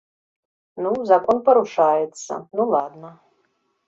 Ну, 0.85 0.93
закон 1.09 1.37
парушаецца, 1.49 2.33
ну 2.61 2.65
ладна. 2.77 3.11